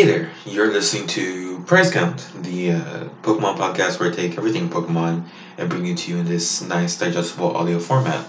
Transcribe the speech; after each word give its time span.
Hey 0.00 0.06
there, 0.06 0.30
you're 0.46 0.70
listening 0.70 1.06
to 1.08 1.58
Prize 1.66 1.90
Count, 1.90 2.26
the 2.34 2.70
uh, 2.70 3.04
Pokemon 3.20 3.58
podcast 3.58 4.00
where 4.00 4.08
I 4.08 4.12
take 4.14 4.38
everything 4.38 4.66
Pokemon 4.66 5.20
and 5.58 5.68
bring 5.68 5.84
it 5.84 5.98
to 5.98 6.10
you 6.10 6.16
in 6.16 6.24
this 6.24 6.62
nice, 6.62 6.96
digestible 6.96 7.54
audio 7.54 7.78
format. 7.78 8.24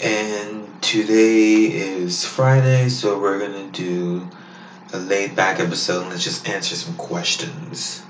And 0.00 0.80
today 0.80 1.64
is 1.64 2.24
Friday, 2.24 2.88
so 2.88 3.18
we're 3.18 3.38
gonna 3.38 3.66
do 3.66 4.26
a 4.94 4.98
laid 4.98 5.36
back 5.36 5.60
episode 5.60 6.00
and 6.00 6.08
let's 6.08 6.24
just 6.24 6.48
answer 6.48 6.74
some 6.74 6.94
questions. 6.94 8.00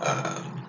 Um, 0.00 0.62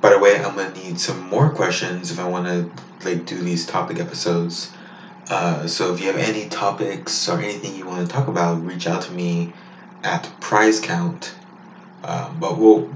by 0.00 0.10
the 0.10 0.20
way, 0.20 0.38
I'm 0.38 0.54
gonna 0.54 0.72
need 0.72 1.00
some 1.00 1.18
more 1.18 1.48
questions 1.48 2.12
if 2.12 2.20
I 2.20 2.24
want 2.28 2.44
to 2.44 2.64
like 3.04 3.26
do 3.26 3.40
these 3.40 3.64
topic 3.64 3.98
episodes. 3.98 4.68
Uh, 5.28 5.66
so 5.66 5.92
if 5.92 6.00
you 6.00 6.06
have 6.06 6.16
any 6.16 6.48
topics 6.48 7.28
or 7.28 7.40
anything 7.40 7.74
you 7.74 7.84
want 7.84 8.06
to 8.06 8.12
talk 8.12 8.28
about, 8.28 8.64
reach 8.64 8.86
out 8.86 9.02
to 9.02 9.12
me 9.12 9.52
at 10.04 10.30
prize 10.40 10.78
count. 10.78 11.34
Um, 12.04 12.38
but 12.38 12.58
we'll 12.58 12.88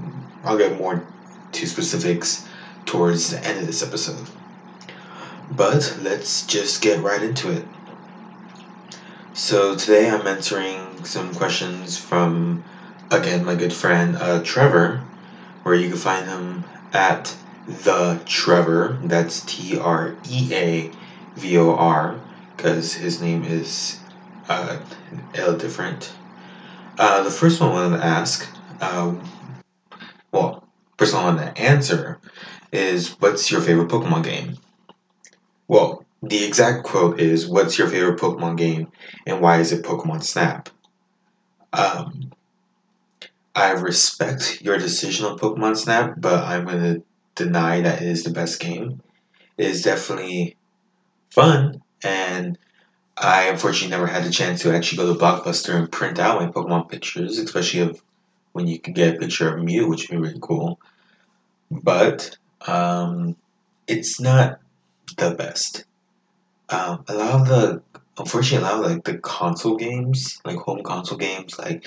I'll 0.43 0.57
get 0.57 0.77
more 0.77 1.03
to 1.51 1.67
specifics 1.67 2.47
towards 2.85 3.29
the 3.29 3.45
end 3.45 3.59
of 3.59 3.65
this 3.65 3.83
episode. 3.83 4.29
But 5.49 5.97
let's 6.01 6.45
just 6.45 6.81
get 6.81 7.03
right 7.03 7.21
into 7.21 7.51
it. 7.51 7.65
So 9.33 9.75
today 9.75 10.09
I'm 10.09 10.25
answering 10.25 11.03
some 11.03 11.33
questions 11.33 11.97
from 11.97 12.63
again 13.11 13.43
my 13.43 13.55
good 13.55 13.73
friend 13.73 14.15
uh, 14.15 14.41
Trevor, 14.41 15.01
where 15.63 15.75
you 15.75 15.89
can 15.89 15.97
find 15.97 16.27
him 16.27 16.63
at 16.93 17.35
the 17.67 18.21
Trevor. 18.25 18.97
That's 19.03 19.41
T 19.41 19.77
R 19.77 20.15
E 20.29 20.49
A 20.53 20.91
V 21.35 21.57
O 21.57 21.75
R 21.75 22.19
because 22.55 22.93
his 22.93 23.21
name 23.21 23.43
is 23.43 23.99
uh, 24.49 24.79
a 25.33 25.53
different. 25.57 26.13
Uh, 26.97 27.23
the 27.23 27.31
first 27.31 27.59
one 27.59 27.71
I 27.71 27.73
wanted 27.73 27.97
to 27.97 28.05
ask, 28.05 28.47
um, 28.81 29.23
well, 30.31 30.67
first 30.97 31.13
one 31.13 31.23
I 31.23 31.27
wanted 31.27 31.55
to 31.55 31.61
answer 31.61 32.19
is 32.71 33.15
what's 33.19 33.51
your 33.51 33.61
favorite 33.61 33.89
Pokemon 33.89 34.23
game? 34.23 34.57
Well, 35.67 36.05
the 36.21 36.43
exact 36.43 36.83
quote 36.83 37.19
is 37.19 37.47
what's 37.47 37.77
your 37.77 37.87
favorite 37.87 38.19
Pokemon 38.19 38.57
game 38.57 38.91
and 39.25 39.41
why 39.41 39.59
is 39.59 39.71
it 39.71 39.83
Pokemon 39.83 40.23
Snap? 40.23 40.69
Um, 41.73 42.31
I 43.55 43.71
respect 43.71 44.61
your 44.61 44.77
decision 44.77 45.25
on 45.25 45.39
Pokemon 45.39 45.77
Snap, 45.77 46.15
but 46.17 46.43
I'm 46.43 46.65
going 46.65 46.83
to 46.83 47.03
deny 47.35 47.81
that 47.81 48.01
it 48.01 48.07
is 48.07 48.23
the 48.23 48.29
best 48.29 48.59
game. 48.59 49.01
It 49.57 49.65
is 49.65 49.81
definitely 49.81 50.57
fun, 51.31 51.81
and 52.03 52.57
I 53.17 53.47
unfortunately 53.49 53.89
never 53.89 54.07
had 54.07 54.23
the 54.23 54.31
chance 54.31 54.61
to 54.61 54.73
actually 54.73 54.97
go 54.97 55.13
to 55.13 55.19
Blockbuster 55.19 55.75
and 55.75 55.91
print 55.91 56.19
out 56.19 56.41
my 56.41 56.47
Pokemon 56.47 56.89
pictures, 56.89 57.37
especially 57.37 57.81
of 57.81 58.01
when 58.53 58.67
you 58.67 58.79
could 58.79 58.95
get 58.95 59.15
a 59.15 59.19
picture 59.19 59.53
of 59.53 59.63
Mew, 59.63 59.87
which 59.87 60.09
would 60.09 60.17
be 60.17 60.21
really 60.27 60.39
cool. 60.41 60.79
But 61.69 62.37
um, 62.67 63.35
it's 63.87 64.19
not 64.19 64.59
the 65.17 65.31
best. 65.31 65.85
Um, 66.69 67.03
a 67.07 67.15
lot 67.15 67.41
of 67.41 67.47
the, 67.47 67.81
unfortunately, 68.17 68.67
a 68.67 68.71
lot 68.71 68.85
of 68.85 68.91
like 68.91 69.03
the 69.03 69.17
console 69.17 69.77
games, 69.77 70.39
like 70.45 70.57
home 70.57 70.83
console 70.83 71.17
games, 71.17 71.57
like 71.57 71.85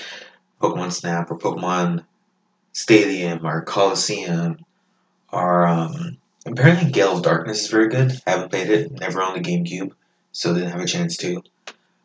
Pokemon 0.60 0.92
Snap 0.92 1.30
or 1.30 1.38
Pokemon 1.38 2.04
Stadium 2.72 3.46
or 3.46 3.62
Coliseum, 3.62 4.64
are 5.30 5.66
um, 5.66 6.18
apparently 6.46 6.90
Gale 6.90 7.16
of 7.16 7.22
Darkness 7.22 7.62
is 7.62 7.70
very 7.70 7.88
good. 7.88 8.12
I 8.26 8.30
haven't 8.30 8.50
played 8.50 8.70
it, 8.70 8.92
never 8.92 9.22
on 9.22 9.34
the 9.34 9.40
GameCube 9.40 9.92
so 10.34 10.52
didn't 10.52 10.72
have 10.72 10.80
a 10.80 10.86
chance 10.86 11.16
to. 11.16 11.42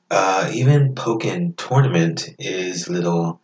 Uh, 0.09 0.49
even 0.53 0.95
Pokken 0.95 1.57
Tournament 1.57 2.29
is 2.39 2.87
little. 2.87 3.41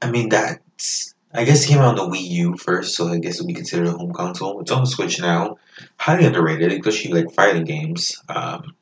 I 0.00 0.10
mean, 0.10 0.30
that's. 0.30 1.14
I 1.36 1.44
guess 1.44 1.64
it 1.64 1.68
came 1.68 1.78
out 1.78 1.98
on 1.98 2.10
the 2.10 2.16
Wii 2.16 2.22
U 2.22 2.56
first, 2.56 2.94
so 2.94 3.08
I 3.08 3.18
guess 3.18 3.34
it'll 3.34 3.48
be 3.48 3.54
considered 3.54 3.88
a 3.88 3.92
home 3.92 4.12
console. 4.12 4.60
It's 4.60 4.70
on 4.70 4.84
the 4.84 4.86
Switch 4.86 5.20
now. 5.20 5.58
Highly 5.96 6.26
underrated, 6.26 6.72
especially 6.72 7.22
like 7.22 7.34
fighting 7.34 7.64
games. 7.64 8.22
Um, 8.28 8.76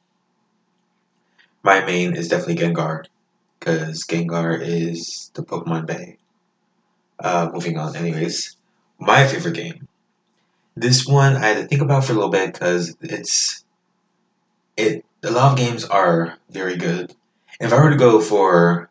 my 1.63 1.83
main 1.83 2.15
is 2.15 2.29
definitely 2.29 2.57
Gengar, 2.57 3.07
because 3.59 4.05
Gengar 4.05 4.61
is 4.61 5.31
the 5.33 5.43
Pokemon 5.43 5.87
Bay. 5.87 6.19
Uh, 7.19 7.49
moving 7.55 7.79
on, 7.79 7.97
anyways. 7.97 8.57
My 8.99 9.27
favorite 9.27 9.55
game. 9.55 9.89
This 10.75 11.07
one 11.07 11.37
I 11.37 11.49
had 11.49 11.57
to 11.59 11.67
think 11.67 11.83
about 11.83 12.05
for 12.05 12.13
a 12.13 12.15
little 12.15 12.31
bit 12.31 12.53
because 12.53 12.97
it's 13.01 13.65
it 14.77 15.05
a 15.23 15.31
lot 15.31 15.53
of 15.53 15.59
games 15.59 15.85
are 15.85 16.39
very 16.51 16.77
good. 16.77 17.15
If 17.61 17.73
I 17.73 17.83
were 17.83 17.91
to 17.91 17.97
go 17.97 18.21
for 18.21 18.91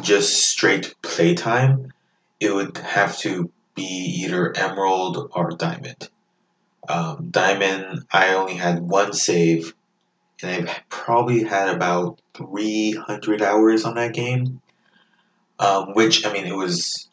just 0.00 0.48
straight 0.48 0.94
playtime, 1.02 1.92
it 2.40 2.54
would 2.54 2.76
have 2.78 3.18
to 3.18 3.50
be 3.74 4.22
either 4.24 4.56
Emerald 4.56 5.30
or 5.34 5.50
Diamond. 5.50 6.08
Um, 6.88 7.28
Diamond, 7.30 8.04
I 8.12 8.34
only 8.34 8.54
had 8.54 8.80
one 8.82 9.12
save, 9.12 9.74
and 10.42 10.68
I've 10.68 10.88
probably 10.88 11.44
had 11.44 11.68
about 11.68 12.20
300 12.34 13.42
hours 13.42 13.84
on 13.84 13.94
that 13.94 14.14
game. 14.14 14.60
Um, 15.58 15.94
which 15.94 16.26
I 16.26 16.32
mean, 16.32 16.46
it 16.46 16.56
was 16.56 17.08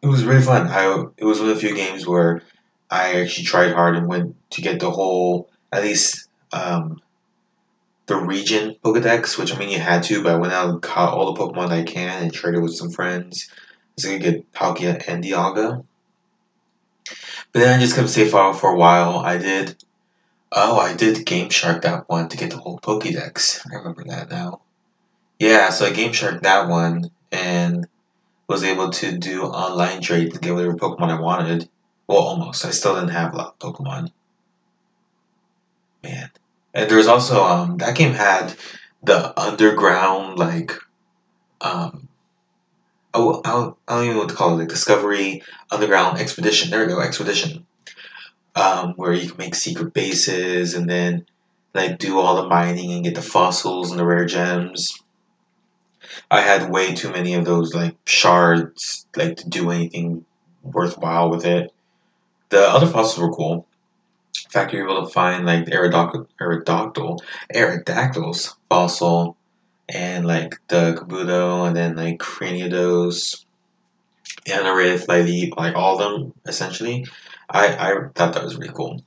it 0.00 0.06
was 0.06 0.24
really 0.24 0.42
fun. 0.42 0.66
I 0.68 1.04
it 1.18 1.24
was 1.24 1.40
one 1.40 1.50
of 1.50 1.54
the 1.54 1.60
few 1.60 1.74
games 1.74 2.06
where 2.06 2.42
I 2.92 3.22
actually 3.22 3.44
tried 3.44 3.72
hard 3.72 3.96
and 3.96 4.06
went 4.06 4.36
to 4.50 4.60
get 4.60 4.78
the 4.78 4.90
whole 4.90 5.48
at 5.72 5.82
least 5.82 6.28
um, 6.52 7.00
the 8.04 8.16
region 8.16 8.76
Pokedex, 8.84 9.38
which 9.38 9.54
I 9.54 9.58
mean 9.58 9.70
you 9.70 9.78
had 9.78 10.02
to, 10.04 10.22
but 10.22 10.34
I 10.34 10.36
went 10.36 10.52
out 10.52 10.68
and 10.68 10.82
caught 10.82 11.14
all 11.14 11.32
the 11.32 11.40
Pokemon 11.40 11.70
I 11.70 11.84
can 11.84 12.24
and 12.24 12.32
traded 12.32 12.62
with 12.62 12.74
some 12.74 12.90
friends. 12.90 13.50
So 13.98 14.10
I 14.10 14.12
could 14.12 14.22
get 14.22 14.52
Palkia 14.52 15.02
and 15.08 15.24
Dialga. 15.24 15.82
But 17.06 17.60
then 17.60 17.78
I 17.78 17.82
just 17.82 17.96
kept 17.96 18.10
safe 18.10 18.30
file 18.30 18.52
for 18.52 18.70
a 18.70 18.76
while. 18.76 19.20
I 19.20 19.38
did 19.38 19.82
oh, 20.52 20.78
I 20.78 20.94
did 20.94 21.24
Game 21.24 21.48
Shark 21.48 21.82
that 21.82 22.10
one 22.10 22.28
to 22.28 22.36
get 22.36 22.50
the 22.50 22.58
whole 22.58 22.78
Pokedex. 22.78 23.66
I 23.72 23.76
remember 23.76 24.04
that 24.04 24.30
now. 24.30 24.60
Yeah, 25.38 25.70
so 25.70 25.86
I 25.86 25.92
Game 25.92 26.12
Shark 26.12 26.42
that 26.42 26.68
one 26.68 27.10
and 27.30 27.86
was 28.48 28.64
able 28.64 28.90
to 28.90 29.16
do 29.16 29.44
online 29.44 30.02
trade 30.02 30.34
to 30.34 30.38
get 30.38 30.52
whatever 30.52 30.74
Pokemon 30.74 31.08
I 31.08 31.20
wanted. 31.20 31.70
Well, 32.12 32.24
almost. 32.24 32.66
I 32.66 32.72
still 32.72 32.94
didn't 32.94 33.08
have 33.08 33.32
a 33.32 33.36
lot 33.38 33.56
of 33.58 33.58
Pokemon. 33.58 34.12
Man. 36.02 36.30
And 36.74 36.90
there 36.90 36.98
was 36.98 37.08
also 37.08 37.42
um 37.42 37.78
that 37.78 37.96
game 37.96 38.12
had 38.12 38.54
the 39.02 39.40
underground 39.40 40.38
like 40.38 40.72
um 41.62 42.08
oh 43.14 43.40
I 43.46 43.50
don't, 43.52 43.76
I 43.88 43.94
don't 43.94 44.04
even 44.04 44.16
know 44.16 44.20
what 44.24 44.28
to 44.28 44.34
call 44.34 44.52
it 44.52 44.58
like 44.58 44.68
Discovery 44.68 45.42
Underground 45.70 46.18
Expedition. 46.18 46.70
There 46.70 46.82
we 46.82 46.92
go, 46.92 47.00
Expedition. 47.00 47.66
Um, 48.54 48.92
where 48.96 49.14
you 49.14 49.30
can 49.30 49.38
make 49.38 49.54
secret 49.54 49.94
bases 49.94 50.74
and 50.74 50.90
then 50.90 51.24
like 51.72 51.98
do 51.98 52.18
all 52.18 52.42
the 52.42 52.48
mining 52.48 52.92
and 52.92 53.04
get 53.04 53.14
the 53.14 53.22
fossils 53.22 53.90
and 53.90 53.98
the 53.98 54.04
rare 54.04 54.26
gems. 54.26 55.02
I 56.30 56.42
had 56.42 56.70
way 56.70 56.94
too 56.94 57.10
many 57.10 57.32
of 57.32 57.46
those 57.46 57.74
like 57.74 57.96
shards 58.04 59.06
like 59.16 59.38
to 59.38 59.48
do 59.48 59.70
anything 59.70 60.26
worthwhile 60.62 61.30
with 61.30 61.46
it. 61.46 61.72
The 62.52 62.68
other 62.68 62.86
fossils 62.86 63.18
were 63.18 63.32
cool 63.32 63.66
In 64.44 64.50
fact 64.50 64.74
you're 64.74 64.84
able 64.84 65.06
to 65.06 65.10
find 65.10 65.46
like 65.46 65.64
Aerodactyl, 65.64 66.26
Aerodactyl, 66.38 67.20
Aerodactyl's 67.54 68.54
fossil 68.68 69.38
and 69.88 70.26
like 70.26 70.60
the 70.68 70.92
Kabuto 70.92 71.66
and 71.66 71.74
then 71.74 71.96
like 71.96 72.18
Cranidos 72.18 73.46
and 74.46 74.66
Anorith, 74.66 75.08
like, 75.08 75.56
like 75.56 75.74
all 75.74 75.98
of 75.98 76.20
them 76.20 76.34
essentially. 76.46 77.06
I, 77.48 77.68
I 77.68 77.94
thought 78.14 78.34
that 78.34 78.44
was 78.44 78.58
really 78.58 78.74
cool. 78.74 79.02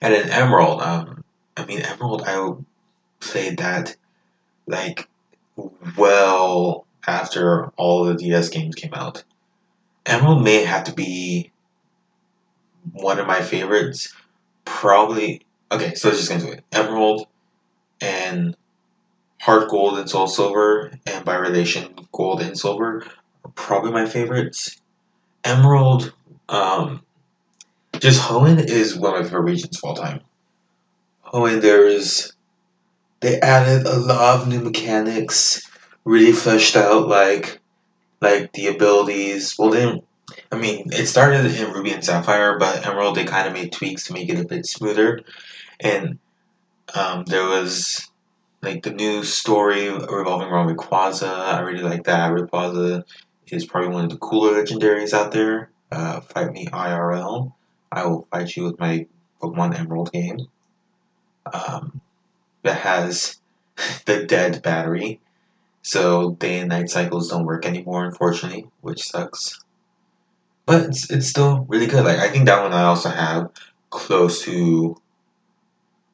And 0.00 0.14
then 0.14 0.30
Emerald, 0.30 0.82
um, 0.82 1.24
I 1.56 1.66
mean 1.66 1.80
Emerald, 1.80 2.22
I 2.24 2.48
played 3.18 3.58
that 3.58 3.96
like 4.68 5.08
well 5.98 6.86
after 7.04 7.70
all 7.76 8.04
the 8.04 8.14
DS 8.14 8.50
games 8.50 8.76
came 8.76 8.94
out. 8.94 9.24
Emerald 10.06 10.44
may 10.44 10.64
have 10.64 10.84
to 10.84 10.92
be 10.92 11.50
one 12.92 13.18
of 13.18 13.26
my 13.26 13.42
favorites. 13.42 14.14
Probably 14.64 15.42
okay. 15.70 15.94
So 15.94 16.08
let's 16.08 16.20
just 16.20 16.30
get 16.30 16.40
into 16.40 16.52
it. 16.52 16.64
Emerald 16.72 17.26
and 18.00 18.56
Heart 19.40 19.70
Gold 19.70 19.98
and 19.98 20.10
Soul 20.10 20.26
Silver, 20.26 20.92
and 21.06 21.24
by 21.24 21.36
relation, 21.36 21.94
Gold 22.12 22.42
and 22.42 22.58
Silver 22.58 23.04
are 23.44 23.50
probably 23.54 23.92
my 23.92 24.06
favorites. 24.06 24.80
Emerald, 25.44 26.12
um, 26.48 27.02
just 28.00 28.20
Hoenn 28.20 28.58
is 28.58 28.96
one 28.96 29.14
of 29.14 29.20
my 29.20 29.24
favorite 29.24 29.42
regions 29.42 29.78
of 29.78 29.84
all 29.84 29.94
time. 29.94 30.20
Hoenn, 31.24 31.60
there's 31.60 32.32
they 33.20 33.40
added 33.40 33.86
a 33.86 33.96
lot 33.98 34.40
of 34.40 34.48
new 34.48 34.60
mechanics, 34.60 35.68
really 36.04 36.32
fleshed 36.32 36.76
out 36.76 37.08
like 37.08 37.60
like 38.20 38.52
the 38.52 38.66
abilities. 38.66 39.54
Well, 39.58 39.70
they 39.70 39.80
didn't 39.80 40.04
I 40.52 40.56
mean, 40.56 40.92
it 40.92 41.06
started 41.06 41.46
in 41.46 41.72
Ruby 41.72 41.92
and 41.92 42.04
Sapphire, 42.04 42.58
but 42.58 42.86
Emerald 42.86 43.16
they 43.16 43.24
kind 43.24 43.46
of 43.48 43.52
made 43.52 43.72
tweaks 43.72 44.06
to 44.06 44.12
make 44.12 44.28
it 44.28 44.38
a 44.38 44.46
bit 44.46 44.66
smoother, 44.66 45.22
and 45.80 46.18
um, 46.94 47.24
there 47.24 47.44
was 47.44 48.08
like 48.62 48.82
the 48.82 48.92
new 48.92 49.22
story 49.24 49.88
revolving 49.88 50.48
around 50.48 50.74
Rayquaza. 50.74 51.28
I 51.28 51.60
really 51.60 51.82
like 51.82 52.04
that. 52.04 52.32
Rayquaza 52.32 53.04
is 53.48 53.66
probably 53.66 53.90
one 53.90 54.04
of 54.04 54.10
the 54.10 54.18
cooler 54.18 54.62
legendaries 54.62 55.12
out 55.12 55.32
there. 55.32 55.70
Uh, 55.90 56.20
fight 56.20 56.52
me 56.52 56.66
IRL. 56.66 57.52
I 57.92 58.06
will 58.06 58.26
fight 58.30 58.56
you 58.56 58.64
with 58.64 58.78
my 58.80 59.06
Pokemon 59.40 59.78
Emerald 59.78 60.12
game. 60.12 60.48
Um, 61.52 62.00
that 62.62 62.80
has 62.80 63.38
the 64.04 64.24
dead 64.24 64.62
battery. 64.62 65.20
So 65.82 66.32
day 66.32 66.58
and 66.58 66.68
night 66.68 66.90
cycles 66.90 67.30
don't 67.30 67.44
work 67.44 67.64
anymore, 67.64 68.04
unfortunately, 68.04 68.66
which 68.80 69.08
sucks. 69.08 69.60
But 70.66 70.86
it's, 70.86 71.10
it's 71.10 71.28
still 71.28 71.64
really 71.68 71.86
good. 71.86 72.04
Like 72.04 72.18
I 72.18 72.28
think 72.28 72.46
that 72.46 72.62
one 72.62 72.72
I 72.72 72.82
also 72.84 73.08
have 73.08 73.50
close 73.90 74.42
to 74.44 75.00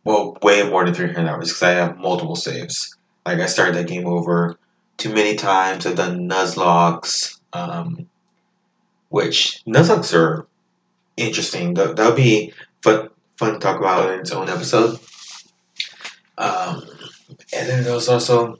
well, 0.04 0.37
way 0.43 0.69
more 0.69 0.84
than 0.84 0.94
300 0.94 1.28
hours 1.28 1.49
because 1.49 1.62
I 1.62 1.70
have 1.70 1.99
multiple 1.99 2.37
saves. 2.37 2.96
Like 3.25 3.38
I 3.38 3.46
started 3.46 3.76
that 3.76 3.87
game 3.87 4.06
over 4.06 4.58
too 4.96 5.12
many 5.12 5.37
times. 5.37 5.87
I've 5.87 5.96
done 5.96 6.28
Nuzlockes, 6.28 7.38
um, 7.52 8.08
which 9.10 9.62
Nuzlockes 9.66 10.14
are 10.14 10.46
interesting. 11.16 11.75
That 11.75 11.96
that'll 11.96 12.16
be 12.16 12.52
fun 12.82 13.10
fun 13.37 13.54
to 13.54 13.58
talk 13.58 13.78
about 13.78 14.12
in 14.12 14.20
its 14.20 14.32
own 14.32 14.49
episode. 14.49 14.99
Um, 16.37 16.82
and 17.54 17.69
then 17.69 17.84
there 17.84 17.94
was 17.94 18.08
also 18.08 18.58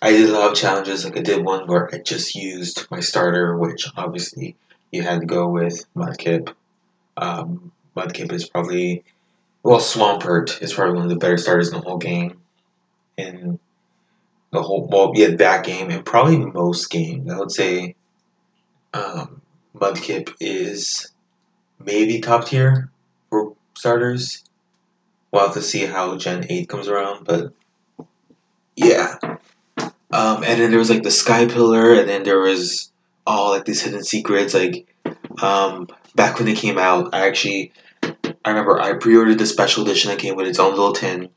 I 0.00 0.10
did 0.10 0.28
a 0.28 0.32
lot 0.32 0.50
of 0.50 0.56
challenges. 0.56 1.04
Like 1.04 1.16
I 1.16 1.22
did 1.22 1.44
one 1.44 1.68
where 1.68 1.94
I 1.94 1.98
just 1.98 2.34
used 2.34 2.86
my 2.90 3.00
starter, 3.00 3.56
which 3.56 3.86
obviously 3.96 4.56
you 4.92 5.02
had 5.02 5.20
to 5.20 5.26
go 5.26 5.48
with 5.48 5.84
Mudkip. 5.96 6.54
Um, 7.16 7.72
Mudkip 7.96 8.30
is 8.32 8.48
probably 8.48 9.04
well, 9.62 9.78
Swampert 9.78 10.60
is 10.60 10.72
probably 10.72 10.94
one 10.94 11.04
of 11.04 11.10
the 11.10 11.16
better 11.16 11.36
starters 11.36 11.68
in 11.68 11.74
the 11.74 11.80
whole 11.80 11.98
game. 11.98 12.40
In 13.16 13.58
the 14.50 14.62
whole, 14.62 14.88
well, 14.88 15.12
yeah, 15.14 15.36
that 15.36 15.64
game, 15.64 15.90
and 15.90 16.04
probably 16.04 16.38
most 16.38 16.90
games. 16.90 17.30
I 17.30 17.38
would 17.38 17.52
say 17.52 17.94
um, 18.92 19.40
Mudkip 19.76 20.34
is 20.40 21.12
maybe 21.78 22.20
top 22.20 22.46
tier 22.46 22.90
for 23.30 23.54
starters. 23.74 24.44
We'll 25.30 25.46
have 25.46 25.54
to 25.54 25.62
see 25.62 25.86
how 25.86 26.16
Gen 26.16 26.46
8 26.48 26.68
comes 26.68 26.88
around, 26.88 27.24
but 27.24 27.52
yeah. 28.76 29.16
Um, 30.12 30.44
and 30.44 30.60
then 30.60 30.70
there 30.70 30.78
was 30.78 30.90
like 30.90 31.02
the 31.02 31.10
Sky 31.10 31.46
Pillar, 31.46 31.94
and 31.94 32.08
then 32.08 32.22
there 32.22 32.40
was 32.40 32.91
all 33.26 33.50
like 33.50 33.64
these 33.64 33.82
hidden 33.82 34.04
secrets. 34.04 34.54
Like 34.54 34.86
um, 35.42 35.88
back 36.14 36.36
when 36.36 36.46
they 36.46 36.54
came 36.54 36.78
out, 36.78 37.14
I 37.14 37.26
actually 37.26 37.72
I 38.44 38.50
remember 38.50 38.80
I 38.80 38.94
pre-ordered 38.94 39.38
the 39.38 39.46
special 39.46 39.84
edition 39.84 40.10
that 40.10 40.18
came 40.18 40.36
with 40.36 40.48
its 40.48 40.58
own 40.58 40.70
little 40.70 40.92
tin, 40.92 41.30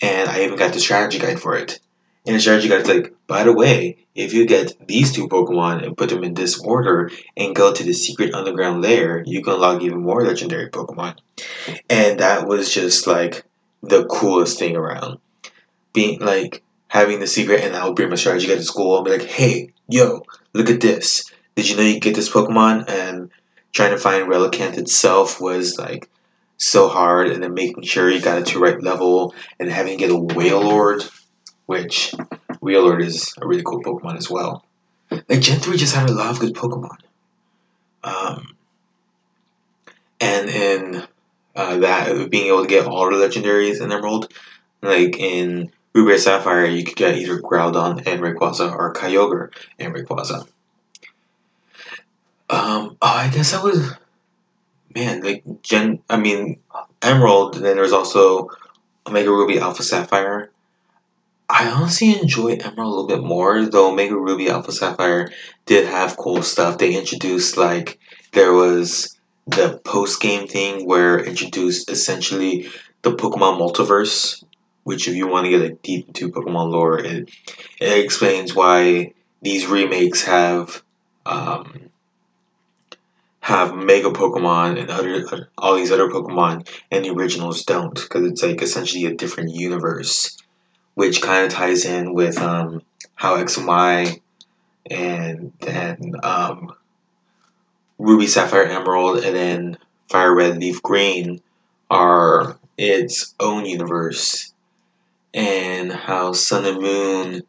and 0.00 0.28
I 0.28 0.44
even 0.44 0.56
got 0.56 0.72
the 0.72 0.80
strategy 0.80 1.18
guide 1.18 1.40
for 1.40 1.56
it. 1.56 1.80
And 2.26 2.34
the 2.34 2.40
strategy 2.40 2.68
guide 2.68 2.82
is 2.82 2.88
like, 2.88 3.14
by 3.26 3.44
the 3.44 3.52
way, 3.52 3.98
if 4.14 4.32
you 4.32 4.46
get 4.46 4.86
these 4.86 5.12
two 5.12 5.28
Pokemon 5.28 5.84
and 5.84 5.96
put 5.96 6.08
them 6.08 6.24
in 6.24 6.32
this 6.34 6.58
order 6.58 7.10
and 7.36 7.54
go 7.54 7.72
to 7.72 7.84
the 7.84 7.92
secret 7.92 8.32
underground 8.32 8.80
lair, 8.80 9.22
you 9.26 9.42
can 9.42 9.54
unlock 9.54 9.82
even 9.82 10.02
more 10.02 10.24
legendary 10.24 10.70
Pokemon. 10.70 11.18
And 11.90 12.20
that 12.20 12.46
was 12.46 12.72
just 12.72 13.06
like 13.06 13.44
the 13.82 14.06
coolest 14.06 14.58
thing 14.58 14.74
around. 14.74 15.18
Being 15.92 16.20
like 16.20 16.63
having 16.94 17.18
the 17.18 17.26
secret 17.26 17.60
and 17.60 17.74
I 17.74 17.84
would 17.86 17.96
bring 17.96 18.08
my 18.08 18.14
strategy 18.14 18.46
guide 18.46 18.58
to 18.58 18.62
school 18.62 18.96
and 18.96 19.04
be 19.04 19.10
like, 19.10 19.24
hey, 19.24 19.72
yo, 19.88 20.22
look 20.52 20.70
at 20.70 20.80
this. 20.80 21.28
Did 21.56 21.68
you 21.68 21.76
know 21.76 21.82
you 21.82 21.98
get 21.98 22.14
this 22.14 22.30
Pokemon? 22.30 22.88
And 22.88 23.32
trying 23.72 23.90
to 23.90 23.98
find 23.98 24.28
Relicanth 24.28 24.78
itself 24.78 25.40
was 25.40 25.76
like 25.76 26.08
so 26.56 26.88
hard, 26.88 27.30
and 27.30 27.42
then 27.42 27.52
making 27.52 27.82
sure 27.82 28.08
you 28.08 28.20
got 28.20 28.38
it 28.38 28.46
to 28.46 28.54
the 28.54 28.60
right 28.60 28.80
level, 28.80 29.34
and 29.58 29.68
having 29.68 29.98
to 29.98 30.04
get 30.04 30.14
a 30.14 30.14
Wailord, 30.14 31.10
which 31.66 32.14
Wailord 32.62 33.02
is 33.02 33.34
a 33.42 33.46
really 33.46 33.64
cool 33.64 33.82
Pokemon 33.82 34.16
as 34.16 34.30
well. 34.30 34.64
Like 35.10 35.40
Gen 35.40 35.58
three 35.58 35.76
just 35.76 35.96
had 35.96 36.08
a 36.08 36.14
lot 36.14 36.30
of 36.30 36.38
good 36.38 36.54
Pokemon, 36.54 36.98
um, 38.04 38.54
and 40.20 40.48
in 40.48 41.02
uh, 41.56 41.76
that 41.78 42.30
being 42.30 42.46
able 42.46 42.62
to 42.62 42.68
get 42.68 42.86
all 42.86 43.10
the 43.10 43.16
legendaries 43.16 43.82
in 43.82 43.90
Emerald, 43.90 44.32
like 44.80 45.18
in 45.18 45.72
Ruby 45.94 46.18
Sapphire, 46.18 46.66
you 46.66 46.84
could 46.84 46.96
get 46.96 47.16
either 47.16 47.40
Groudon 47.40 48.06
and 48.06 48.20
Rayquaza 48.20 48.72
or 48.72 48.92
Kyogre 48.92 49.50
and 49.78 49.94
Rayquaza. 49.94 50.46
Um, 52.50 52.96
oh, 53.00 53.14
I 53.16 53.30
guess 53.32 53.54
I 53.54 53.62
was 53.62 53.94
man, 54.94 55.22
like 55.22 55.44
Gen, 55.62 56.00
I 56.08 56.16
mean, 56.16 56.60
Emerald. 57.02 57.56
And 57.56 57.64
then 57.64 57.76
there's 57.76 57.92
also 57.92 58.50
Omega 59.06 59.30
Ruby, 59.30 59.58
Alpha 59.58 59.82
Sapphire. 59.82 60.50
I 61.48 61.68
honestly 61.68 62.18
enjoy 62.18 62.54
Emerald 62.54 62.78
a 62.78 62.88
little 62.88 63.06
bit 63.06 63.22
more, 63.22 63.66
though 63.66 63.92
Omega 63.92 64.16
Ruby, 64.16 64.48
Alpha 64.48 64.72
Sapphire 64.72 65.30
did 65.66 65.86
have 65.86 66.16
cool 66.16 66.42
stuff. 66.42 66.78
They 66.78 66.96
introduced 66.96 67.56
like 67.56 67.98
there 68.32 68.52
was 68.52 69.16
the 69.46 69.78
post 69.84 70.20
game 70.20 70.48
thing 70.48 70.86
where 70.86 71.18
introduced 71.18 71.90
essentially 71.90 72.68
the 73.02 73.12
Pokemon 73.12 73.60
multiverse, 73.60 74.42
which 74.84 75.08
if 75.08 75.14
you 75.14 75.26
want 75.26 75.46
to 75.46 75.50
get 75.50 75.62
like 75.62 75.82
deep 75.82 76.06
into 76.08 76.30
Pokemon 76.30 76.70
lore, 76.70 76.98
it 76.98 77.28
it 77.80 78.04
explains 78.04 78.54
why 78.54 79.12
these 79.42 79.66
remakes 79.66 80.24
have 80.24 80.82
um, 81.26 81.90
have 83.40 83.74
Mega 83.74 84.10
Pokemon 84.10 84.80
and 84.80 84.90
other 84.90 85.50
all 85.58 85.74
these 85.74 85.92
other 85.92 86.08
Pokemon, 86.08 86.66
and 86.90 87.04
the 87.04 87.10
originals 87.10 87.64
don't, 87.64 87.94
because 87.94 88.24
it's 88.24 88.42
like 88.42 88.62
essentially 88.62 89.04
a 89.04 89.14
different 89.14 89.50
universe, 89.50 90.38
which 90.94 91.20
kind 91.20 91.44
of 91.44 91.52
ties 91.52 91.84
in 91.84 92.14
with 92.14 92.38
um, 92.38 92.80
how 93.14 93.34
X 93.34 93.58
and 93.58 93.66
Y, 93.66 94.20
and 94.90 95.52
then 95.60 96.14
um, 96.22 96.72
Ruby, 97.98 98.26
Sapphire, 98.26 98.64
Emerald, 98.64 99.22
and 99.22 99.36
then 99.36 99.78
Fire 100.08 100.34
Red, 100.34 100.58
Leaf 100.58 100.82
Green 100.82 101.42
are 101.90 102.58
its 102.78 103.34
own 103.38 103.66
universe, 103.66 104.53
and 105.34 105.92
how 105.92 106.32
Sun 106.32 106.64
and 106.64 106.80
Moon 106.80 107.42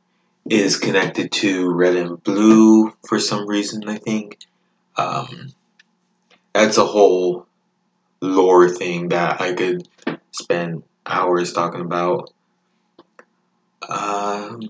is 0.50 0.78
connected 0.78 1.32
to 1.32 1.71
Red 1.71 1.95
and 1.95 2.21
Blue 2.24 2.92
for 3.07 3.19
some 3.19 3.48
reason. 3.48 3.88
I 3.88 3.98
think. 3.98 4.40
Um, 4.98 5.52
that's 6.54 6.78
a 6.78 6.86
whole 6.86 7.48
lore 8.21 8.69
thing 8.69 9.09
that 9.09 9.42
I 9.42 9.54
could 9.54 9.88
spend 10.31 10.83
hours 11.06 11.54
talking 11.54 11.81
about. 11.81 12.31
Um, 13.88 14.62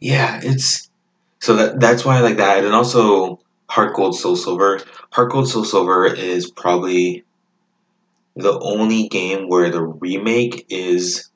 yeah, 0.00 0.40
it's 0.42 0.90
so 1.40 1.54
that 1.54 1.80
that's 1.80 2.04
why 2.04 2.18
I 2.18 2.20
like 2.20 2.36
that, 2.38 2.64
and 2.64 2.74
also 2.74 3.40
Heart 3.70 3.94
Gold 3.94 4.18
Soul 4.18 4.36
Silver. 4.36 4.80
Heart 5.10 5.30
Gold 5.30 5.48
Soul 5.48 5.64
Silver 5.64 6.06
is 6.06 6.50
probably 6.50 7.24
the 8.36 8.58
only 8.60 9.08
game 9.08 9.48
where 9.48 9.70
the 9.70 9.82
remake 9.82 10.66
is 10.68 11.30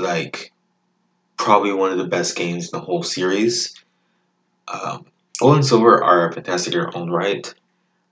like 0.00 0.52
probably 1.36 1.72
one 1.72 1.90
of 1.90 1.98
the 1.98 2.06
best 2.06 2.36
games 2.36 2.70
in 2.72 2.78
the 2.78 2.84
whole 2.84 3.02
series. 3.02 3.74
Um, 4.68 5.06
Gold 5.38 5.56
and 5.56 5.66
Silver 5.66 6.02
are 6.02 6.32
fantastic 6.32 6.72
in 6.72 6.80
their 6.80 6.96
own 6.96 7.10
right 7.10 7.52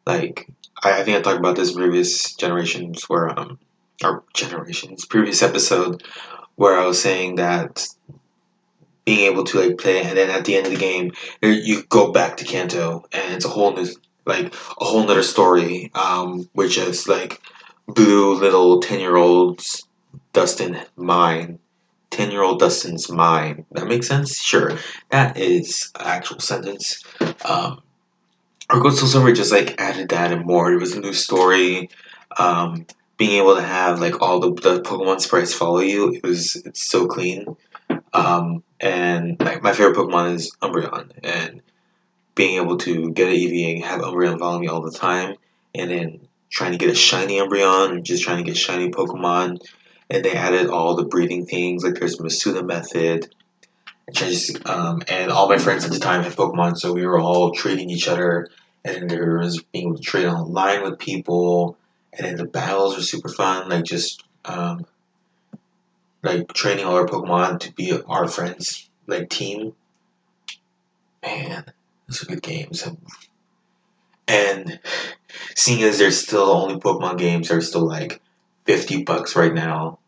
like 0.07 0.49
I, 0.83 1.01
I 1.01 1.05
think 1.05 1.17
I 1.19 1.21
talked 1.21 1.39
about 1.39 1.57
this 1.57 1.73
previous 1.73 2.35
generations 2.35 3.05
where 3.09 3.39
um 3.39 3.59
our 4.03 4.23
generations 4.35 5.05
previous 5.05 5.43
episode 5.43 6.03
where 6.57 6.79
I 6.79 6.87
was 6.87 7.01
saying 7.01 7.37
that 7.37 7.87
being 9.05 9.31
able 9.31 9.45
to 9.45 9.61
like 9.61 9.79
play 9.79 10.03
and 10.03 10.17
then 10.17 10.31
at 10.31 10.45
the 10.45 10.57
end 10.57 10.67
of 10.67 10.73
the 10.73 10.79
game 10.79 11.13
you 11.43 11.83
go 11.85 12.13
back 12.13 12.37
to 12.39 12.45
Kanto 12.45 13.05
and 13.13 13.35
it's 13.35 13.45
a 13.45 13.49
whole 13.49 13.75
new 13.75 13.87
like 14.25 14.55
a 14.81 14.85
whole 14.85 15.05
nother 15.05 15.23
story 15.23 15.91
um 15.95 16.49
which 16.53 16.79
is 16.79 17.09
like 17.09 17.41
blue 17.87 18.35
little 18.35 18.81
10 18.81 19.01
year 19.01 19.17
olds 19.17 19.87
Dustin 20.33 20.79
mind 20.97 21.59
10 22.13 22.31
year 22.31 22.43
old 22.43 22.61
Dustin's 22.61 23.11
mind 23.11 23.65
that 23.73 23.87
makes 23.87 24.07
sense 24.07 24.41
sure 24.41 24.79
that 25.11 25.37
is 25.37 25.91
actual 25.99 26.39
sentence 26.39 27.03
um 27.45 27.83
Gold 28.81 28.97
Soul 28.97 29.09
Silver 29.09 29.33
just 29.33 29.53
like 29.53 29.81
added 29.81 30.09
that 30.11 30.33
and 30.33 30.47
more. 30.47 30.73
It 30.73 30.81
was 30.81 30.95
a 30.95 31.01
new 31.01 31.13
story. 31.13 31.91
Um, 32.39 32.87
being 33.19 33.41
able 33.41 33.57
to 33.57 33.63
have 33.63 34.01
like 34.01 34.23
all 34.23 34.41
the, 34.41 34.53
the 34.55 34.81
Pokemon 34.81 35.21
sprites 35.21 35.53
follow 35.53 35.81
you, 35.81 36.15
it 36.15 36.23
was 36.23 36.57
it's 36.57 36.83
so 36.83 37.07
clean. 37.07 37.57
Um, 38.15 38.63
and 38.81 39.39
like 39.41 39.63
my 39.63 39.73
favorite 39.73 39.97
Pokemon 39.97 40.35
is 40.35 40.57
Umbreon, 40.63 41.11
and 41.23 41.63
being 42.35 42.61
able 42.61 42.79
to 42.79 43.11
get 43.13 43.29
an 43.29 43.35
Eevee 43.35 43.75
and 43.75 43.85
have 43.85 44.01
Umbreon 44.01 44.39
follow 44.39 44.59
me 44.59 44.69
all 44.69 44.81
the 44.81 44.91
time, 44.91 45.37
and 45.75 45.91
then 45.91 46.21
trying 46.51 46.73
to 46.73 46.79
get 46.79 46.91
a 46.91 46.95
shiny 46.95 47.39
Umbreon, 47.39 47.93
and 47.93 48.05
just 48.05 48.23
trying 48.23 48.39
to 48.39 48.45
get 48.45 48.57
shiny 48.57 48.91
Pokemon, 48.91 49.61
and 50.13 50.25
they 50.25 50.35
added 50.35 50.69
all 50.69 50.95
the 50.95 51.05
breathing 51.05 51.47
things 51.47 51.83
like 51.83 51.95
there's 51.95 52.19
Masuda 52.19 52.65
method, 52.65 53.35
just 54.13 54.65
um, 54.69 55.03
and 55.09 55.33
all 55.33 55.49
my 55.49 55.57
friends 55.59 55.85
at 55.85 55.91
the 55.91 55.99
time 55.99 56.23
had 56.23 56.35
Pokemon, 56.35 56.77
so 56.77 56.93
we 56.93 57.07
were 57.07 57.19
all 57.19 57.53
trading 57.53 57.89
each 57.91 58.09
other 58.09 58.49
and 58.85 59.09
there 59.09 59.39
was 59.39 59.63
being 59.73 59.87
able 59.87 59.97
to 59.97 60.03
trade 60.03 60.27
online 60.27 60.83
with 60.83 60.99
people, 60.99 61.79
and 62.13 62.27
then 62.27 62.37
the 62.37 62.45
battles 62.45 62.97
were 62.97 63.03
super 63.03 63.29
fun. 63.29 63.69
Like 63.69 63.85
just 63.85 64.23
um, 64.45 64.87
like 66.23 66.53
training 66.53 66.85
all 66.85 66.97
our 66.97 67.07
Pokemon 67.07 67.61
to 67.61 67.73
be 67.73 67.99
our 68.07 68.29
friends, 68.29 68.89
like 69.07 69.31
team. 69.31 69.73
Man, 71.23 71.65
those 72.09 72.23
are 72.23 72.27
good 72.27 72.43
games. 72.43 72.87
And 74.27 74.81
seeing 75.55 75.83
as 75.85 75.99
there's 75.99 76.21
still 76.21 76.51
only 76.51 76.81
Pokemon 76.81 77.19
games 77.19 77.51
are 77.51 77.61
still 77.61 77.87
like 77.87 78.21
fifty 78.65 79.05
bucks 79.05 79.37
right 79.37 79.55
now, 79.55 79.99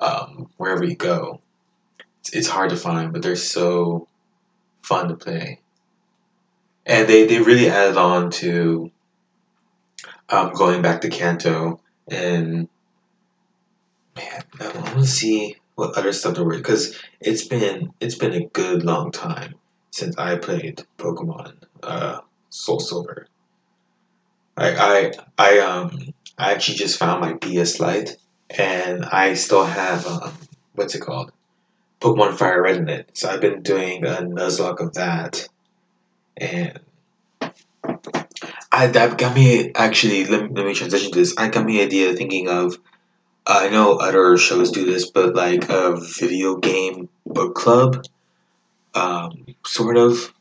um, 0.00 0.48
wherever 0.56 0.84
you 0.84 0.96
go, 0.96 1.40
it's, 2.20 2.32
it's 2.34 2.48
hard 2.48 2.70
to 2.70 2.76
find, 2.76 3.12
but 3.12 3.22
they're 3.22 3.36
so 3.36 4.08
fun 4.82 5.08
to 5.08 5.14
play. 5.14 5.60
And 6.86 7.08
they, 7.08 7.26
they 7.26 7.40
really 7.40 7.68
added 7.68 7.96
on 7.96 8.30
to 8.32 8.90
um, 10.30 10.52
going 10.52 10.82
back 10.82 11.02
to 11.02 11.08
Kanto 11.10 11.80
and 12.10 12.68
man, 14.16 14.42
I 14.60 14.68
want 14.78 14.98
to 14.98 15.06
see 15.06 15.56
what 15.74 15.96
other 15.96 16.12
stuff 16.12 16.34
there 16.34 16.44
were 16.44 16.56
because 16.56 16.98
it's 17.20 17.46
been 17.46 17.92
it's 18.00 18.16
been 18.16 18.34
a 18.34 18.46
good 18.46 18.82
long 18.82 19.12
time 19.12 19.54
since 19.90 20.16
I 20.18 20.36
played 20.36 20.84
Pokemon 20.98 21.54
uh, 21.82 22.20
Soul 22.50 22.80
Silver. 22.80 23.28
I 24.56 24.74
I 24.76 25.12
I 25.38 25.58
um 25.60 26.12
I 26.36 26.52
actually 26.52 26.78
just 26.78 26.98
found 26.98 27.20
my 27.20 27.34
DS 27.34 27.80
Lite 27.80 28.16
and 28.50 29.04
I 29.04 29.34
still 29.34 29.64
have 29.64 30.06
um 30.06 30.32
what's 30.74 30.94
it 30.94 31.00
called 31.00 31.32
Pokemon 32.00 32.36
Fire 32.38 32.62
Red 32.62 32.76
in 32.76 32.88
it. 32.88 33.10
So 33.14 33.28
I've 33.28 33.40
been 33.40 33.62
doing 33.62 34.04
a 34.04 34.22
Nuzlocke 34.22 34.80
of 34.80 34.94
that 34.94 35.48
and 36.36 36.78
I 38.70 38.86
that 38.88 39.18
got 39.18 39.34
me 39.34 39.72
actually. 39.74 40.24
Let, 40.24 40.52
let 40.54 40.66
me 40.66 40.74
transition 40.74 41.10
to 41.12 41.18
this. 41.18 41.34
I 41.36 41.48
got 41.48 41.64
me 41.64 41.82
idea 41.82 42.12
thinking 42.14 42.48
of. 42.48 42.78
I 43.46 43.70
know 43.70 43.96
other 43.96 44.36
shows 44.36 44.70
do 44.70 44.84
this, 44.84 45.10
but 45.10 45.34
like 45.34 45.70
a 45.70 45.96
video 45.96 46.56
game 46.56 47.08
book 47.24 47.54
club, 47.54 48.04
um, 48.94 49.46
sort 49.64 49.96
of. 49.96 50.34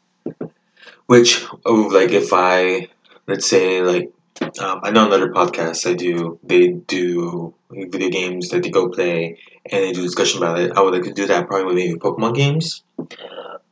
Which, 1.06 1.46
oh, 1.66 1.90
like, 1.90 2.12
if 2.12 2.34
I, 2.34 2.90
let's 3.28 3.48
say, 3.48 3.82
like, 3.82 4.12
um, 4.42 4.82
I 4.84 4.92
know 4.92 5.06
another 5.08 5.32
podcast 5.32 5.90
I 5.90 5.94
do. 5.94 6.40
They 6.44 6.70
do 6.70 7.54
video 7.70 8.10
games 8.10 8.50
that 8.50 8.64
they 8.64 8.70
go 8.70 8.90
play, 8.90 9.38
and 9.66 9.84
they 9.84 9.92
do 9.92 10.02
discussion 10.02 10.42
about 10.42 10.60
it. 10.60 10.72
I 10.76 10.82
would 10.82 10.94
like 10.94 11.04
to 11.04 11.14
do 11.14 11.28
that 11.28 11.48
probably 11.48 11.66
with 11.66 11.76
maybe 11.76 12.00
Pokemon 12.00 12.36
games. 12.36 12.84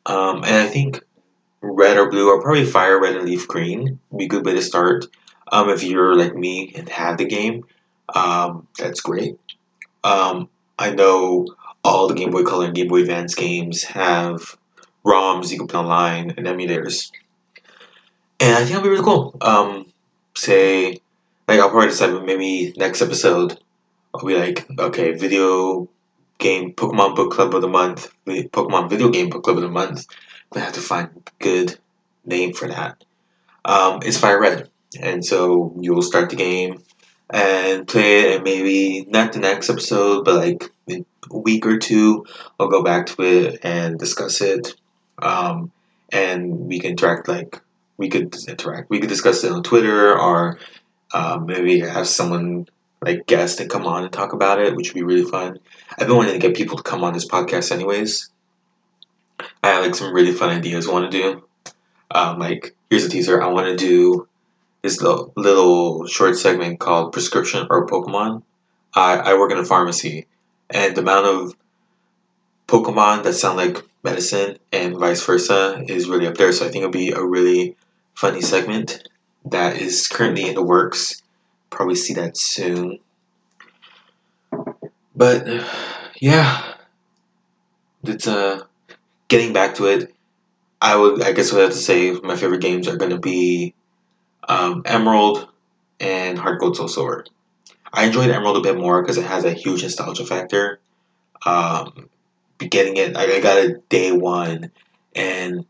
Um, 0.05 0.37
and 0.37 0.55
I 0.55 0.67
think 0.67 1.03
red 1.61 1.97
or 1.97 2.09
blue, 2.09 2.29
or 2.29 2.41
probably 2.41 2.65
fire 2.65 3.01
red 3.01 3.15
and 3.15 3.25
leaf 3.25 3.47
green. 3.47 3.99
Be 4.15 4.25
a 4.25 4.27
good 4.27 4.45
way 4.45 4.53
to 4.53 4.61
start. 4.61 5.05
Um, 5.51 5.69
if 5.69 5.83
you're 5.83 6.15
like 6.15 6.35
me 6.35 6.73
and 6.75 6.89
have 6.89 7.17
the 7.17 7.25
game, 7.25 7.65
um, 8.13 8.67
that's 8.77 9.01
great. 9.01 9.39
Um, 10.03 10.49
I 10.77 10.91
know 10.91 11.47
all 11.83 12.07
the 12.07 12.13
Game 12.15 12.31
Boy 12.31 12.43
Color 12.43 12.65
and 12.65 12.75
Game 12.75 12.87
Boy 12.87 13.01
Advance 13.01 13.35
games 13.35 13.83
have 13.83 14.57
ROMs 15.05 15.51
you 15.51 15.57
can 15.57 15.67
play 15.67 15.79
online 15.79 16.33
and 16.37 16.47
emulators, 16.47 17.11
and 18.39 18.55
I 18.55 18.57
think 18.57 18.69
that'll 18.69 18.83
be 18.83 18.89
really 18.89 19.03
cool. 19.03 19.35
Say, 20.35 20.99
like 21.47 21.59
I'll 21.59 21.69
probably 21.69 21.89
decide 21.89 22.23
maybe 22.25 22.73
next 22.77 23.01
episode. 23.01 23.59
I'll 24.13 24.25
be 24.25 24.37
like, 24.37 24.65
okay, 24.79 25.13
video 25.13 25.89
game 26.37 26.73
Pokemon 26.73 27.15
Book 27.15 27.31
Club 27.31 27.55
of 27.55 27.61
the 27.61 27.67
month, 27.67 28.11
Pokemon 28.25 28.89
Video 28.89 29.09
Game 29.09 29.29
Book 29.29 29.43
Club 29.43 29.57
of 29.57 29.63
the 29.63 29.69
month, 29.69 30.05
I 30.53 30.59
have 30.59 30.73
to 30.73 30.81
find 30.81 31.29
good 31.39 31.77
name 32.25 32.53
for 32.53 32.67
that. 32.67 33.03
Um, 33.63 33.99
it's 34.03 34.17
Fire 34.17 34.39
Red. 34.39 34.69
And 34.99 35.25
so 35.25 35.73
you'll 35.79 36.01
start 36.01 36.29
the 36.29 36.35
game 36.35 36.81
and 37.29 37.87
play 37.87 38.21
it, 38.21 38.35
and 38.35 38.43
maybe 38.43 39.05
not 39.09 39.33
the 39.33 39.39
next 39.39 39.69
episode, 39.69 40.23
but 40.23 40.35
like 40.35 40.71
a 40.89 41.37
week 41.37 41.65
or 41.65 41.77
two, 41.77 42.25
I'll 42.59 42.69
go 42.69 42.83
back 42.83 43.07
to 43.07 43.21
it 43.23 43.59
and 43.63 43.99
discuss 43.99 44.41
it. 44.41 44.75
Um, 45.19 45.71
and 46.11 46.67
we 46.67 46.79
can 46.79 46.91
interact, 46.91 47.27
like, 47.27 47.61
we 47.97 48.09
could 48.09 48.35
interact. 48.47 48.89
We 48.89 48.99
could 48.99 49.09
discuss 49.09 49.43
it 49.43 49.51
on 49.51 49.63
Twitter 49.63 50.17
or 50.17 50.59
um, 51.13 51.45
maybe 51.45 51.79
have 51.79 52.07
someone 52.07 52.67
like 53.01 53.27
guest 53.27 53.59
and 53.59 53.69
come 53.69 53.85
on 53.85 54.03
and 54.03 54.11
talk 54.11 54.33
about 54.33 54.59
it, 54.59 54.75
which 54.75 54.93
would 54.93 54.99
be 54.99 55.03
really 55.03 55.29
fun. 55.29 55.59
I've 55.91 56.07
been 56.07 56.15
wanting 56.15 56.33
to 56.33 56.39
get 56.39 56.55
people 56.55 56.77
to 56.77 56.83
come 56.83 57.03
on 57.03 57.13
this 57.13 57.27
podcast, 57.27 57.71
anyways. 57.71 58.29
I 59.63 59.69
have 59.69 59.85
like 59.85 59.95
some 59.95 60.13
really 60.13 60.31
fun 60.31 60.49
ideas 60.49 60.87
I 60.87 60.91
want 60.91 61.11
to 61.11 61.17
do. 61.17 61.43
Um, 62.11 62.39
like 62.39 62.75
here's 62.89 63.05
a 63.05 63.09
teaser. 63.09 63.41
I 63.41 63.47
want 63.47 63.67
to 63.67 63.75
do 63.75 64.27
this 64.81 65.01
little, 65.01 65.33
little 65.35 66.07
short 66.07 66.35
segment 66.35 66.79
called 66.79 67.13
prescription 67.13 67.67
or 67.69 67.87
Pokemon. 67.87 68.43
I, 68.93 69.17
I 69.17 69.33
work 69.37 69.51
in 69.51 69.57
a 69.57 69.65
pharmacy, 69.65 70.27
and 70.69 70.95
the 70.95 71.01
amount 71.01 71.25
of 71.25 71.55
Pokemon 72.67 73.23
that 73.23 73.33
sound 73.33 73.57
like 73.57 73.83
medicine 74.03 74.57
and 74.71 74.97
vice 74.97 75.25
versa 75.25 75.83
is 75.87 76.07
really 76.07 76.27
up 76.27 76.35
there. 76.35 76.51
So 76.51 76.65
I 76.65 76.69
think 76.69 76.83
it'll 76.83 76.91
be 76.91 77.11
a 77.11 77.23
really 77.23 77.75
funny 78.15 78.41
segment 78.41 79.07
that 79.45 79.77
is 79.81 80.07
currently 80.07 80.47
in 80.47 80.55
the 80.55 80.63
works. 80.63 81.21
Probably 81.69 81.95
see 81.95 82.13
that 82.15 82.37
soon. 82.37 82.99
But 85.15 85.47
yeah, 86.19 86.75
it's 88.03 88.27
uh, 88.27 88.63
getting 89.27 89.53
back 89.53 89.75
to 89.75 89.85
it, 89.85 90.13
I 90.81 90.95
would 90.95 91.21
I 91.21 91.31
guess 91.31 91.51
I 91.51 91.55
would 91.55 91.63
have 91.63 91.71
to 91.71 91.77
say 91.77 92.11
my 92.11 92.35
favorite 92.35 92.61
games 92.61 92.87
are 92.87 92.97
to 92.97 93.19
be 93.19 93.73
um, 94.47 94.83
Emerald 94.85 95.47
and 95.99 96.37
Heart 96.37 96.59
Gold 96.59 96.77
Soul 96.77 96.87
Silver. 96.87 97.25
I 97.93 98.05
enjoyed 98.05 98.29
Emerald 98.29 98.57
a 98.57 98.61
bit 98.61 98.77
more 98.77 99.01
because 99.01 99.17
it 99.17 99.25
has 99.25 99.45
a 99.45 99.53
huge 99.53 99.83
nostalgia 99.83 100.25
factor. 100.25 100.79
Um, 101.45 102.09
getting 102.57 102.97
it, 102.97 103.15
I, 103.15 103.37
I 103.37 103.39
got 103.39 103.57
it 103.57 103.87
day 103.89 104.11
one, 104.11 104.71
and 105.15 105.65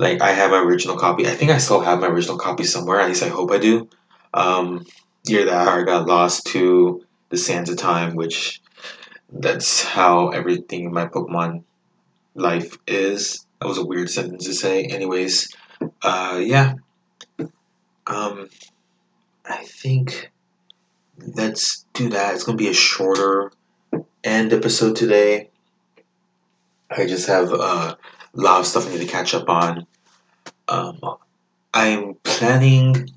like 0.00 0.22
I 0.22 0.32
have 0.32 0.50
my 0.50 0.62
original 0.62 0.96
copy. 0.96 1.26
I 1.26 1.30
think 1.30 1.50
I 1.50 1.58
still 1.58 1.80
have 1.80 2.00
my 2.00 2.06
original 2.06 2.38
copy 2.38 2.64
somewhere. 2.64 3.00
At 3.00 3.08
least 3.08 3.22
I 3.22 3.28
hope 3.28 3.50
I 3.50 3.58
do. 3.58 3.88
Um, 4.32 4.86
year 5.26 5.44
that 5.44 5.68
I 5.68 5.82
got 5.82 6.06
lost 6.06 6.46
to 6.48 7.04
the 7.28 7.36
sands 7.36 7.68
of 7.68 7.76
time, 7.76 8.16
which 8.16 8.62
that's 9.30 9.84
how 9.84 10.28
everything 10.28 10.84
in 10.84 10.92
my 10.92 11.06
Pokemon 11.06 11.64
life 12.34 12.78
is. 12.86 13.46
That 13.60 13.68
was 13.68 13.76
a 13.76 13.84
weird 13.84 14.08
sentence 14.08 14.46
to 14.46 14.54
say. 14.54 14.84
Anyways, 14.84 15.54
uh, 16.02 16.40
yeah. 16.42 16.76
Um, 18.06 18.48
I 19.44 19.64
think 19.64 20.32
let's 21.36 21.84
do 21.92 22.08
that. 22.08 22.34
It's 22.34 22.44
gonna 22.44 22.56
be 22.56 22.68
a 22.68 22.74
shorter 22.74 23.52
end 24.24 24.54
episode 24.54 24.96
today. 24.96 25.50
I 26.90 27.06
just 27.06 27.28
have 27.28 27.52
uh, 27.52 27.96
a 28.34 28.40
lot 28.40 28.60
of 28.60 28.66
stuff 28.66 28.88
I 28.88 28.92
need 28.92 29.00
to 29.00 29.06
catch 29.06 29.34
up 29.34 29.50
on. 29.50 29.86
Um, 30.70 31.00
I'm 31.74 32.14
planning 32.22 33.10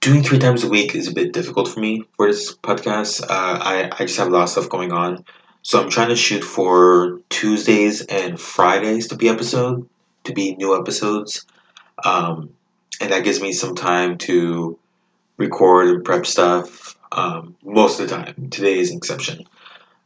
doing 0.00 0.22
three 0.22 0.38
times 0.38 0.64
a 0.64 0.68
week 0.68 0.94
is 0.94 1.08
a 1.08 1.12
bit 1.12 1.32
difficult 1.32 1.68
for 1.68 1.80
me 1.80 2.04
for 2.16 2.26
this 2.26 2.56
podcast. 2.56 3.22
Uh, 3.22 3.26
I, 3.28 3.90
I 3.92 4.06
just 4.06 4.18
have 4.18 4.28
a 4.28 4.30
lot 4.30 4.44
of 4.44 4.48
stuff 4.48 4.68
going 4.68 4.92
on. 4.92 5.24
So 5.62 5.82
I'm 5.82 5.90
trying 5.90 6.08
to 6.08 6.16
shoot 6.16 6.42
for 6.42 7.20
Tuesdays 7.28 8.02
and 8.02 8.40
Fridays 8.40 9.08
to 9.08 9.16
be 9.16 9.28
episode 9.28 9.88
to 10.26 10.32
be 10.32 10.54
new 10.56 10.78
episodes, 10.78 11.46
um, 12.04 12.50
and 13.00 13.10
that 13.12 13.24
gives 13.24 13.40
me 13.40 13.52
some 13.52 13.74
time 13.74 14.18
to 14.18 14.78
record 15.36 15.88
and 15.88 16.04
prep 16.04 16.26
stuff. 16.26 16.96
Um, 17.12 17.56
most 17.64 18.00
of 18.00 18.08
the 18.08 18.16
time, 18.16 18.48
today 18.50 18.78
is 18.78 18.90
an 18.90 18.98
exception, 18.98 19.44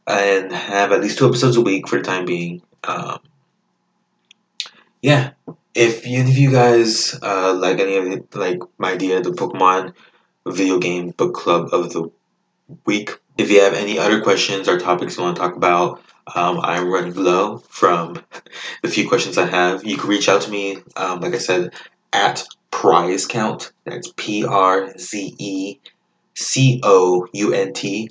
and 0.07 0.51
have 0.51 0.91
at 0.91 1.01
least 1.01 1.17
two 1.17 1.27
episodes 1.27 1.57
a 1.57 1.61
week 1.61 1.87
for 1.87 1.97
the 1.97 2.03
time 2.03 2.25
being. 2.25 2.61
Um, 2.83 3.19
yeah, 5.01 5.31
if 5.73 6.05
any 6.05 6.21
of 6.21 6.37
you 6.37 6.51
guys 6.51 7.17
uh, 7.21 7.53
like 7.53 7.79
any 7.79 7.97
of 7.97 8.35
like 8.35 8.61
my 8.77 8.93
idea, 8.93 9.21
the 9.21 9.31
Pokemon 9.31 9.93
video 10.47 10.79
game 10.79 11.11
book 11.11 11.33
club 11.33 11.69
of 11.71 11.93
the 11.93 12.11
week 12.85 13.19
if 13.37 13.49
you 13.49 13.61
have 13.61 13.73
any 13.73 13.97
other 13.97 14.21
questions 14.21 14.67
or 14.67 14.79
topics 14.79 15.17
you 15.17 15.23
want 15.23 15.35
to 15.35 15.41
talk 15.41 15.55
about, 15.55 16.01
um, 16.35 16.59
I'm 16.61 16.91
running 16.91 17.15
low 17.15 17.57
from 17.57 18.23
the 18.81 18.89
few 18.89 19.07
questions 19.07 19.37
I 19.37 19.47
have. 19.47 19.83
You 19.83 19.97
can 19.97 20.09
reach 20.09 20.29
out 20.29 20.41
to 20.43 20.51
me, 20.51 20.77
um, 20.95 21.19
like 21.19 21.33
I 21.33 21.39
said, 21.39 21.73
at 22.13 22.43
Prize 22.69 23.25
Count. 23.25 23.71
That's 23.85 24.11
P 24.15 24.45
R 24.45 24.95
Z 24.97 25.35
E 25.37 25.79
C 26.35 26.79
O 26.83 27.27
U 27.33 27.53
N 27.53 27.73
T. 27.73 28.09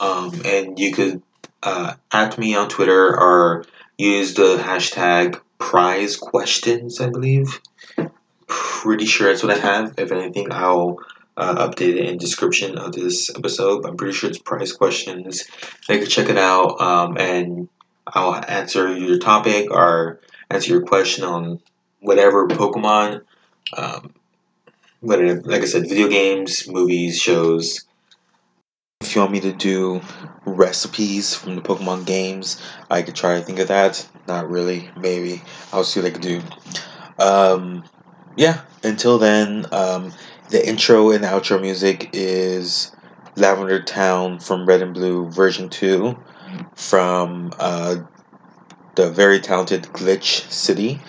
Um, 0.00 0.42
and 0.44 0.78
you 0.78 0.92
could 0.92 1.22
uh, 1.62 1.94
at 2.12 2.38
me 2.38 2.54
on 2.54 2.68
Twitter 2.68 3.18
or 3.18 3.64
use 3.98 4.34
the 4.34 4.56
hashtag 4.58 5.40
prize 5.70 6.16
questions, 6.16 7.00
I 7.00 7.08
believe. 7.08 7.60
Pretty 8.46 9.06
sure 9.06 9.28
that's 9.28 9.42
what 9.42 9.56
I 9.56 9.58
have. 9.58 9.94
If 9.96 10.12
anything, 10.12 10.52
I'll 10.52 10.98
uh, 11.36 11.66
updated 11.66 12.06
in 12.06 12.18
description 12.18 12.76
of 12.76 12.92
this 12.92 13.30
episode. 13.30 13.86
I'm 13.86 13.96
pretty 13.96 14.12
sure 14.12 14.28
it's 14.28 14.38
prize 14.38 14.72
questions. 14.72 15.44
They 15.88 15.98
can 15.98 16.06
check 16.06 16.28
it 16.28 16.36
out, 16.36 16.80
um, 16.80 17.16
and 17.16 17.68
I'll 18.06 18.34
answer 18.34 18.94
your 18.94 19.18
topic 19.18 19.70
or 19.70 20.20
answer 20.50 20.70
your 20.70 20.82
question 20.82 21.24
on 21.24 21.60
whatever 22.00 22.46
Pokemon. 22.46 23.22
Um, 23.76 24.14
like 25.00 25.62
I 25.62 25.64
said, 25.64 25.88
video 25.88 26.08
games, 26.08 26.68
movies, 26.68 27.18
shows. 27.18 27.86
If 29.14 29.14
you 29.18 29.20
want 29.20 29.32
me 29.32 29.40
to 29.42 29.52
do 29.52 30.00
recipes 30.44 31.36
from 31.36 31.54
the 31.54 31.62
Pokemon 31.62 32.04
games, 32.04 32.60
I 32.90 33.02
could 33.02 33.14
try 33.14 33.38
to 33.38 33.44
think 33.44 33.58
of 33.58 33.68
that. 33.68 34.08
Not 34.26 34.50
really, 34.50 34.90
maybe. 34.96 35.42
I'll 35.72 35.84
see 35.84 36.00
what 36.00 36.08
I 36.08 36.10
can 36.10 36.20
do. 36.20 36.42
Um, 37.18 37.84
yeah, 38.36 38.62
until 38.82 39.18
then, 39.18 39.66
um, 39.70 40.12
the 40.50 40.66
intro 40.66 41.12
and 41.12 41.22
outro 41.22 41.60
music 41.60 42.10
is 42.12 42.90
Lavender 43.36 43.82
Town 43.82 44.40
from 44.40 44.66
Red 44.66 44.82
and 44.82 44.94
Blue 44.94 45.30
version 45.30 45.68
2 45.68 46.18
from 46.74 47.52
uh, 47.60 47.96
the 48.96 49.10
very 49.10 49.38
talented 49.38 49.82
Glitch 49.84 50.50
City. 50.50 51.00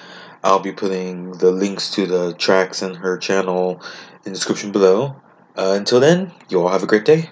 I'll 0.44 0.60
be 0.60 0.74
putting 0.74 1.32
the 1.32 1.50
links 1.50 1.89
to 1.92 2.06
the 2.06 2.34
tracks 2.34 2.82
and 2.82 2.98
her 2.98 3.18
channel 3.18 3.82
in 4.25 4.34
the 4.34 4.38
description 4.38 4.72
below. 4.72 5.15
Uh, 5.58 5.74
until 5.75 6.00
then, 6.00 6.34
you 6.50 6.62
all 6.62 6.70
have 6.70 6.84
a 6.84 6.88
great 6.88 7.06
day. 7.06 7.32